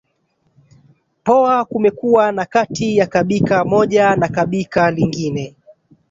Poa 1.23 1.65
kumekuwa 1.65 2.31
na 2.31 2.45
Kati 2.45 2.97
ya 2.97 3.07
kabika 3.07 3.65
moja 3.65 4.15
na 4.15 4.27
kabika 4.27 4.91
lingine 4.91 5.55